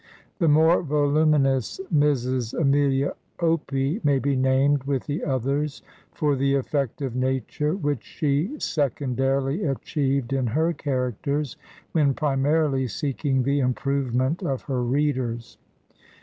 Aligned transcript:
The 0.39 0.47
more 0.47 0.81
voluminous 0.81 1.79
Mrs. 1.93 2.59
Amelia 2.59 3.13
Opie 3.39 4.01
may 4.03 4.17
be 4.17 4.35
named 4.35 4.83
with 4.85 5.05
the 5.05 5.23
others 5.23 5.83
for 6.11 6.35
the 6.35 6.55
effect 6.55 7.03
of 7.03 7.15
nature 7.15 7.75
which 7.75 8.03
she 8.03 8.55
secondarily 8.59 9.63
achieved 9.63 10.33
in 10.33 10.47
her 10.47 10.73
characters 10.73 11.55
when 11.91 12.15
primarily 12.15 12.87
seeking 12.87 13.43
the 13.43 13.59
improvement 13.59 14.41
of 14.41 14.63
her 14.63 14.81
readers. 14.81 15.59